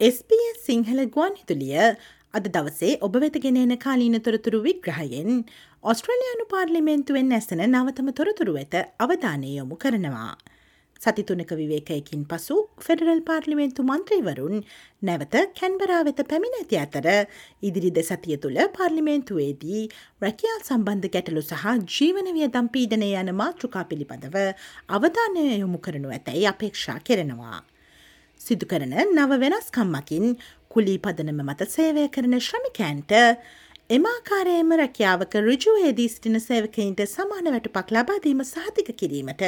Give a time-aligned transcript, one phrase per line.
[0.00, 1.74] SBS Sinhala ගුවන් හිතුලිය
[2.34, 5.42] අද දවසේ ඔබ වෙතගෙන එන කාලීන තොරතුරු විග්‍රහයෙන්
[5.84, 10.30] ඔස්ට්‍රලයානු පාර්ලිමේන්තුවෙන් ඇසෙන නවතම තොරතුරු වෙත අවධානය යොමු කරනවා.
[11.00, 14.56] සතිතුනක විවේකයකින් පසු ෆෙඩරල් පාර්ලිමේන්තු මන්ත්‍රීවරුන්
[15.02, 17.08] නැවත කැන්බරා වෙත පැමිණ ඇති අතර
[17.62, 19.82] ඉදිරි දෙසතිය තුළ පාර්ලිමේන්තුවේදී
[20.22, 24.40] රැකියල් සම්බන්ධ ගැටලු සහ ජීවන වියදම් පීඩනය යන මාතෘකා පිළිබඳව
[24.90, 27.60] අවධානය යොමු කරනු ඇතැයි අපේක්ෂා කෙරෙනවා.
[28.40, 30.26] සිදු කරන නව වෙනස්කම්මකින්
[30.70, 33.12] කුලී පදනම මත සේවය කරන ශ්‍රමිකෑන්ට
[33.90, 39.44] එමාකාරයම රැකියාවක රුජුවේදී සිටින සේවකයින්ට සමාන වැටුපක් ලබාදීම සහතික කිරීමට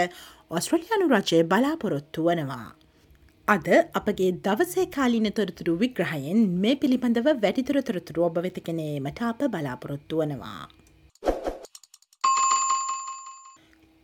[0.50, 2.68] ඔස්ට්‍රලයානු රජය බලාපොරොත්තු වනවා.
[3.48, 10.62] අද අපගේ දවසේ කාලින තොරතුරු විග්‍රහයෙන් මේ පිළිබඳව වැඩිතුර තොරතුරු ඔබ වෙතකනේමට අප බලාපොරොත්තු වනවා.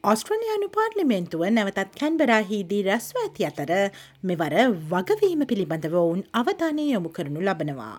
[0.04, 3.70] ඔස්ට්‍රලයානු පාර්ලිමේන්තුව නැවතත් කැන්බරාහිදී රැස්ව ඇති අතර
[4.22, 4.54] මෙවර
[4.90, 7.96] වගවීම පිළිබඳව ඔවුන් අවධානය යොමු කරනු ලබනවා.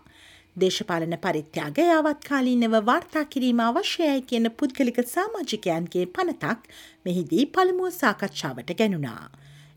[0.56, 6.72] දේශපාලන පරිත්‍යාග යාවත්කාලීනව වාර්තා කිරීම අවශ්‍යයයි කියන පුද්ගලික සාමාජිකයන්ගේ පනතක්
[7.06, 9.28] මෙහිදී පළමුුව සාකච්ඡාවට ගැනුණා.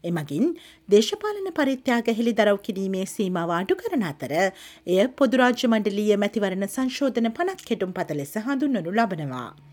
[0.05, 0.46] එමගින්
[0.89, 7.98] දේශපාලන පරිත්‍යාග හෙළි දරව් කිරීමේ සීමවාඩු කරන අතර එය පොදුරාජ්‍ය මණ්ඩලීය මැතිවරණ සංශෝධන පනත් කෙටුම්
[7.98, 9.71] පත ලෙස හඳුන්වනු ලබනවා.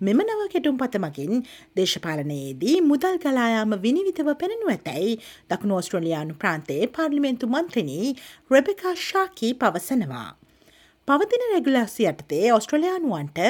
[0.00, 1.42] මෙම නව කෙටුම් පතමකින්
[1.76, 5.18] දේශපාලනයේදී මුදල් ගලායාම විනිවිතව පෙනෙනු ඇතැයි
[5.50, 8.16] දකුණු ඔස්ට්‍රලයානු ප්‍රාන්තයේ පාර්ලිමෙන්තු මන්ත්‍රණී
[8.50, 10.30] රෙබෙකා ශාකී පවසනවා.
[11.08, 13.40] පවතින රෙගුලාසි යටතේ ඔස්ට්‍රලයානුවන්ට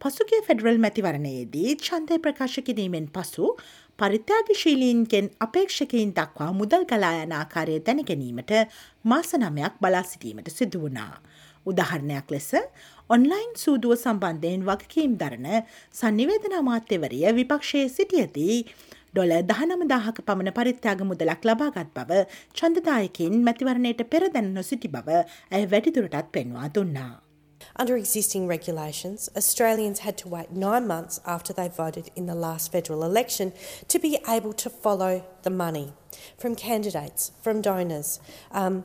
[0.00, 3.50] පසුගේ ෆෙඩරල් මැතිවරණයේදී චන්දය ප්‍රකාශ කිරීමෙන් පසු
[3.98, 8.52] පරිත්‍යාගශීලීන්ගෙන් අපේක්ෂකයින් දක්වා මුදල් ගලායන ආකාරය දැනගැනීමට
[9.04, 11.14] මාසනමයක් බලා සිටීමට සිදුවනා.
[11.66, 12.50] උදාහරණයක් ලෙස
[13.10, 15.48] ඔන්ලයින් සූදුව සම්බන්ධයෙන් වගකීම් දරන
[16.00, 18.56] සංනිවේදන අමාත්‍යවරිය විපක්ෂයේ සිටියදී
[19.14, 22.22] ඩොල දහනම දාහක පමණ පරිත්‍යාග මුදලක් ලබාගත් බව
[22.60, 27.12] චන්දදායකින් මැතිවරණයට පෙරදැන නොසිටි බව ඇය වැඩිදුරටත් පෙන්වා දුන්නා.
[27.76, 32.72] Under existing regulations, Australians had to wait nine months after they voted in the last
[32.72, 33.52] federal election
[33.88, 35.92] to be able to follow the money
[36.38, 38.20] from candidates, from donors.
[38.52, 38.84] Um,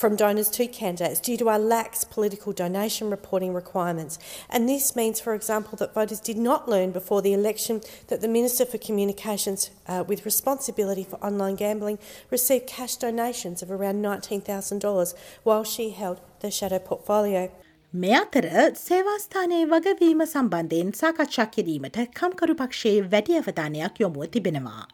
[0.00, 4.18] from donors to candidates due to our lax political donation reporting requirements.
[4.48, 8.28] And this means, for example, that voters did not learn before the election that the
[8.28, 11.98] Minister for Communications uh, with responsibility for online gambling
[12.30, 17.50] received cash donations of around $19,000 while she held the shadow portfolio.
[17.94, 18.46] මේ අතර
[18.76, 24.84] සේවාස්ථානයේ වගවීම සම්බන්ධයෙන් සාකච්ඡා කිරීමට කම්කරු පක්ෂයේ වැඩි අවධානයක් යොමුව තිබෙනවා.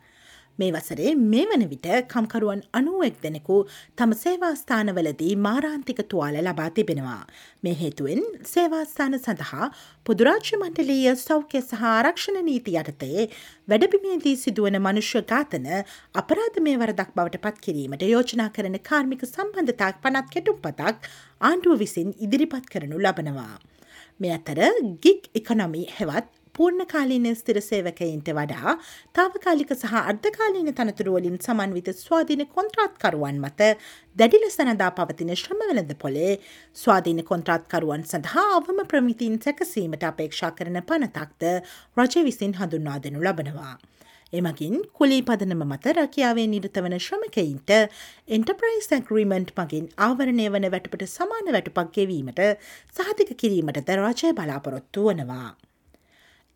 [0.62, 3.58] මේ වසරේ මේ වන විට කම්කරුවන් අනුවෙක් දෙනෙකු
[3.98, 7.22] තම සේවාස්ථානවලදී මාරාන්තික තුවාල ලබා තිබෙනවා.
[7.64, 9.70] මේ හේතුවෙන් සේවාස්ථාන සඳහා
[10.06, 13.28] පොදුරාජ්‍ය මණ්ඩලීය සෞඛ්‍ය සහ ආරක්ෂණ නීති යටතේ
[13.68, 15.68] වැඩබිමේදී සිදුවන මනුෂ්‍ය ඝාතන
[16.16, 22.12] අපරාධ මේ වරදක් බවට පත් කිරීමට යෝජනා කරන කාර්මික සම්බන්ධතාක් පනත් කෙටුම් පතක් ආණ්ඩුව විසින්
[22.20, 23.56] ඉදිරිපත් කරනු ලබනවා.
[24.20, 24.60] මේ අතර
[25.04, 28.74] ගික් ඉකොනොමි හෙවත් පූර්ණකාලීන ස්තිර සේවකයින්ට වඩා
[29.14, 33.70] තාවකාලික සහ අර්ධකාලීන තනතුරුවලින් සමන්විත ස්වාධීන කොන්ත්‍රාත්කරුවන් මත
[34.16, 36.34] දැඩිල සනදා පවතින ශ්‍රමවලද පොලේ
[36.78, 41.48] ස්වාධීන කොන්ත්‍රාත්කරුවන් සඳහා අවම ප්‍රමිතින් සැකසීමට අපේක්ෂා කරන පනතක්ද
[41.98, 43.74] රජ විසින් හඳුන්වා දෙනු ලබනවා.
[44.34, 47.72] එමගින් කුලී පදනම මත රැකියාවේ නිරත වන ශ්‍රමකයින්ට
[48.36, 52.46] එන්ටප්‍රයිස් ඇග්‍රීමන්ට් මගින් ආවරණය වන වැටපට සමාන වැටුපක් ගෙවීමට
[52.96, 55.52] සහතික කිරීමට ද රජය බලාපොරොත්තු වනවා.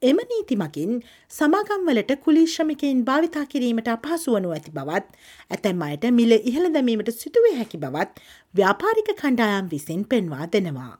[0.05, 0.91] එම නීති මකින්
[1.31, 5.07] සමාගම්වලට කුලිශ්‍රමිකයින් භාවිතා කිරීමට අපහසු වනු ඇති බවත්
[5.51, 8.23] ඇතැම් අයට මිල ඉහළ දැමීමට සිදුවේ හැකි බවත්
[8.55, 10.93] ව්‍යාපාරික කණ්ඩායම් විසින් පෙන්වා දෙනවා.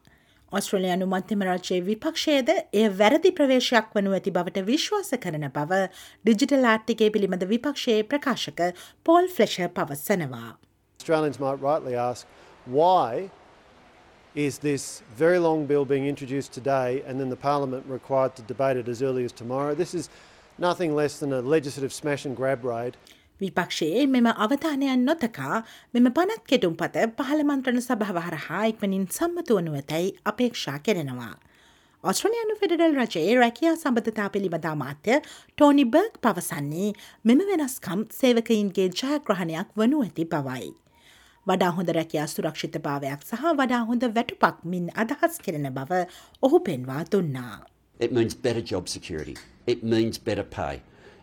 [0.51, 5.79] ඔස්ට්‍රලයානු මන්තමරාජයේ විපක්ෂයද එය වැරදි ප්‍රවේශයක් වනු ඇති බවට විශ්වාස කරන බව
[6.25, 8.61] ඩිජිටල් ආර්ටිකේ පිළිබඳ විපක්ෂයේ ප්‍රකාශක
[9.05, 10.51] පෝල් ෆ්ලෙෂ පවස්සනවා.
[10.99, 12.27] Australians might rightly ask
[12.77, 13.29] why
[14.34, 18.76] is this very long bill being introduced today and then the Parliament required to debate
[18.76, 19.74] it as early as tomorrow.
[19.74, 20.08] This is
[20.58, 22.96] nothing less than a legislative smash and grab raid.
[23.40, 25.62] විපක්ෂයේ මෙම අවධානයන් නොතකා
[25.94, 31.34] මෙම පනත් කෙටුම් පත පහළමන්ත්‍රණ සභාව හරහා ඉක්මනින් සම්මතුවනු ඇතැයි අපේක්ෂා කෙරෙනවා.
[32.04, 36.90] ඔස්ට්‍රලයානු federal රජයේ රැකයා සම්බධතා පිළිබඳ මාත්‍ය ටෝනි බර්ග් පවසන්නේ
[37.24, 40.70] මෙම වෙනස්කම් සේවකයින්ගේ ජයග්‍රහණයක් වනු ඇති බවයි.
[41.46, 46.04] වඩා හොඳ රැකයා සුරක්ෂිත භාවයක් සහ වඩා හොඳ වැටුපක් මින් අදහස් කෙරෙන බව
[46.48, 47.56] ඔහු පෙන්වා දුන්නා.
[47.98, 49.36] It means better job security.
[49.66, 50.74] It means better pay.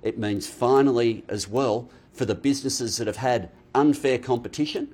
[0.03, 4.87] It means finally as well for the businesses that have had unfair competition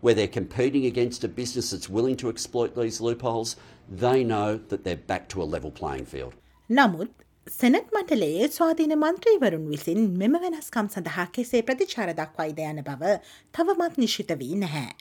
[0.00, 3.56] where they're competing against a business that's willing to exploit these loopholes,
[3.88, 6.34] they know that they're back to a level playing field.
[6.70, 7.08] නමුත්
[7.49, 13.13] සැනත් මටලේ ස්වාධීන මන්ත්‍රීවරුන් විසින් මෙම වෙනස්කම් සඳහා කෙසේ ප්‍රතිචාර දක්වයිද යන බව
[13.57, 14.91] තවමත් නිශ්ිත වී නැහැ.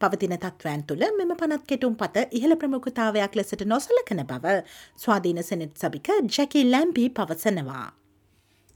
[0.00, 4.54] පවතින තත්ත්වයන් තුළ මෙම පනත් කෙටුම් පත ඉහළ ප්‍රමුඛතාවයක් ලෙසට නොසලකන බව
[5.04, 7.88] ස්වාධීන සෙනෙට් සභික ජැකි ලැම්බී පවසනවා.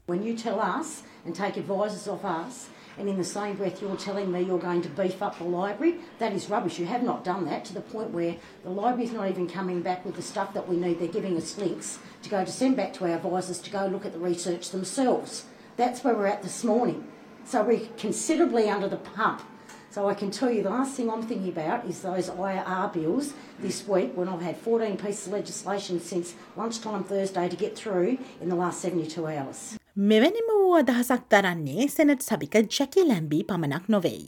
[0.07, 2.65] When you tell us and take advisors off us,
[2.97, 5.95] and in the same breath you're telling me you're going to beef up the library,
[6.19, 6.79] that is rubbish.
[6.79, 10.05] You have not done that to the point where the library's not even coming back
[10.05, 10.99] with the stuff that we need.
[10.99, 14.05] They're giving us links to go to send back to our advisors to go look
[14.05, 15.45] at the research themselves.
[15.77, 17.07] That's where we're at this morning.
[17.45, 19.41] So we're considerably under the pump.
[19.89, 23.33] So I can tell you the last thing I'm thinking about is those IR bills
[23.59, 28.17] this week when I've had 14 pieces of legislation since lunchtime Thursday to get through
[28.39, 29.77] in the last 72 hours.
[30.01, 34.23] මෙවැනිම වූ අදහසක් දරන්නේ senate සභික ජැකි ලැම්බී පමණක් නොවෙයි.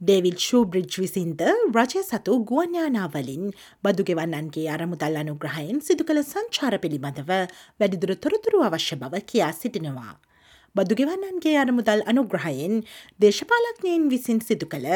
[0.00, 1.42] ඩේවිල් ෂූබ්‍රිජ් විසින්ද
[1.76, 3.48] රජය සතු ගුවන්යානාවලින්
[3.84, 7.32] බදුගෙවන්නන්ගේ අරමුදල් අනුග්‍රහයෙන් සිදු කළ සංචාර පිළිබඳව
[7.80, 10.14] වැඩිදුර තොරතුරු අවශ්‍ය බව කියා සිටිනවා.
[10.76, 12.78] බදුගෙවන්නන්ගේ අරමුදල් අනුග්‍රහයෙන්
[13.20, 14.88] දේශපාලක්ඥයෙන් විසින් සිදු කළ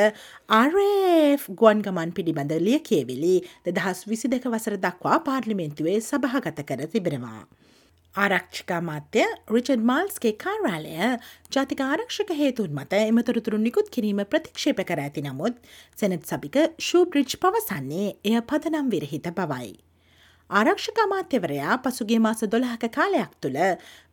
[0.63, 3.37] RF ගුවන් ගමන් පිළිබඳ ලිය කියවෙලි
[3.67, 7.41] දෙදහස් විසි දෙක වසර දක්වා පාර්ලිමෙන්තුවේ සභහගත කර තිබෙනවා.
[8.17, 10.93] ආරක්ෂික මාත්‍ය රිචඩ් මාල්ස්ගේ කාර්යාලය
[11.51, 15.59] ජාතික ආරක්ෂක හේතුන් මත එමතොරතුරු නිකුත් කිරීම ප්‍රතික්ෂේප කර ඇති නමුත්
[15.97, 19.75] සැනත් සභික ශූබ්‍රිජ් පවසන්නේ එය පදනම් විරහිත බවයි.
[20.51, 23.59] ආරක්ෂක අමාත්‍යවරයා පසුගේ මාස දොළහක කාලයක් තුළ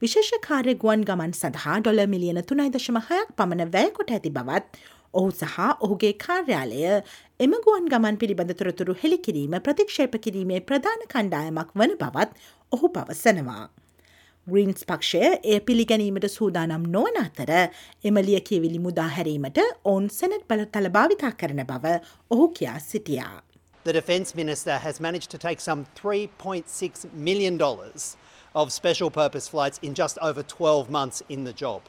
[0.01, 4.81] විශේෂ කාර්ය ගුවන් ගමන් සඳහා ඩොල මිලියන තුනයි දශම හයක් පමණ වැයකොට ඇති බවත්
[5.13, 6.81] ඔහු සහ ඔහුගේ කාර්යාලය
[7.39, 13.63] එම ගුවන් ගමන් පිළිබඳ තොරතුරු හෙළිකිරීම ප්‍රතික්ෂේප කිරීමේ ප්‍රධාන කණ්ඩායමක් වන බවත් ඔහු පවසනවා.
[14.46, 17.50] ග්‍රීන්ස් පක්ෂය එය පිළිගැනීමට සූදානම් නොවන අතර
[18.10, 21.98] එමලිය කියවිලි මුදා හැරීමට ඔවුන් සැනට් බල තලභාවිතා කරන බව
[22.30, 23.42] ඔහු කියා සිටියා.
[23.84, 27.58] The Defence Minister has managed to take some $3.6 million
[28.54, 31.82] of special purpose flights in just over 12 months in the job.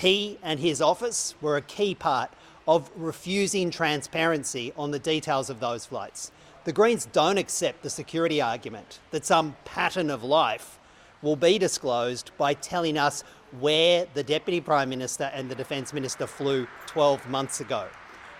[0.00, 2.30] He and his office were a key part
[2.66, 6.30] of refusing transparency on the details of those flights.
[6.64, 10.78] The Greens don't accept the security argument that some pattern of life
[11.21, 13.23] will be disclosed by telling us
[13.59, 17.87] where the Deputy Prime Minister and the Defence Minister flew 12 months ago.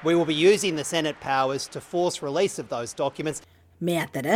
[0.03, 3.41] We will be using the Senate powers to force release of those documents.
[3.81, 4.27] මේ අතර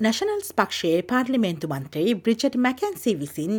[0.00, 3.52] Nationals පක්ෂයේ පාර්ලිමේන්තු මන්ත්‍රී Bridget මැකැන්සි විසින්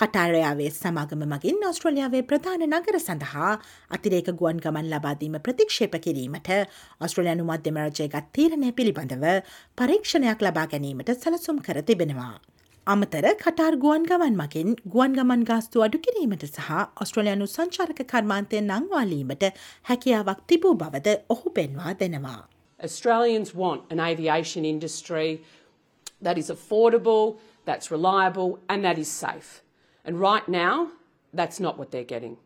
[0.00, 3.52] කටාරයාවේ සමාගම මගින් ඔස්ට්‍රලියාවේ ප්‍රධාන නගර සඳහා
[3.96, 6.50] අතිරේක ගුවන් ගමන් ලබාදීම ප්‍රතික්ෂේප කිරීමට
[7.06, 9.26] ඔස්ට්‍රලයානු මධ්‍යමරජයගත් තීරණය පිළිබඳව
[9.80, 12.34] පරීක්ෂණයක් ලබා ගැනීමට සලසුම් කර තිබෙනවා.
[12.92, 16.68] අමතර කටාර් ගුවන් ගමන් මකින් ගුවන් ගමන් ගාස්තු අඩු කිරීමට සහ
[17.04, 19.44] ඔස්ට්‍රලයානු සංචාරක කර්මාන්තය නංවාලීමට
[19.88, 22.40] හැකියාවක් තිබූ බවද ඔහු පෙන්වා දෙනවා.
[22.88, 25.28] Australians want an aviation industry
[26.22, 27.36] that is affordable,
[27.66, 29.50] that's reliable, and that is safe.
[30.06, 30.88] And right now,
[31.34, 32.38] that's not what they're getting.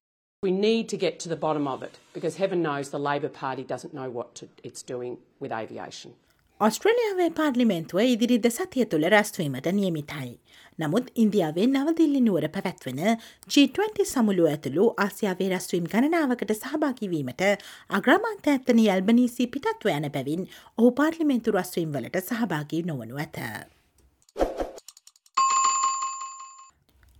[0.42, 3.62] We need to get to the bottom of it because heaven knows the Labor Party
[3.74, 6.18] doesn't know what to, it's doing with aviation.
[6.62, 10.28] ඔස්ට්‍රලියාවේ පාර්ලිමේන්තුව ඉදිරි දෙසතිය තුළ රැස්වීමට නියමිතයි.
[10.78, 13.00] නමුත් ඉන්දියාවේ නවදිල්ලි නුවර පැවැත්වෙන
[13.48, 17.44] G20 සමුළුව ඇතුළු ආසියාවේ රැස්වීම් ගණනාවකට සහභාකිවීමට
[17.98, 23.46] අග්‍රමාන්ත ඇත්තන අල්බනීසි පිටත්ව යන බැවින් ඔහු පාර්ලිමේන්තු රස්වීම් වලට සහභාගී නොවනු ඇත.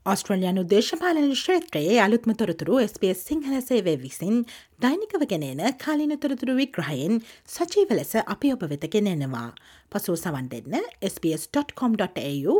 [0.06, 4.40] ඔස්ට්‍රලයානු දේශපාලන ශ්‍රේත්‍රයේ අලුත්ම තොරතුරු SBS සිංහල සේවය විසින්
[4.84, 9.44] දෛනිකව ගෙනෙන කාලින තොරතුරු විග්‍රහයෙන් සචීව ලෙස අපි ඔබ වෙත ගෙනෙනවා.
[9.92, 10.74] පසුව සවන් දෙන්න
[11.10, 12.58] SBS.com.au/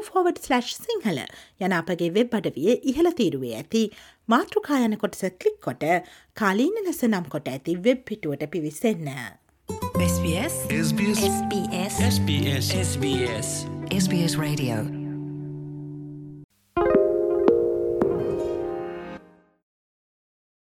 [0.79, 1.21] සිංහල
[1.61, 3.85] යන අපගේ වෙබ් අඩවිය ඉහළ තීරුවේ ඇති
[4.29, 5.87] මාතෘකායන කොටස කලික් කොට
[6.37, 9.15] කාලීන ලෙස නම් කොට ඇති වෙබ් පිටුවට පිවිසන්න.
[10.09, 11.29] SBS SBS
[12.07, 13.55] SBS SBS
[13.91, 15.02] SBS Radio